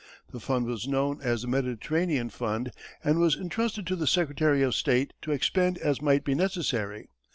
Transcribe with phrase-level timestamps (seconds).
[0.31, 2.71] The fund was known as the "Mediterranean Fund,"
[3.03, 7.07] and was intrusted to the secretary of state to expend as might be necessary.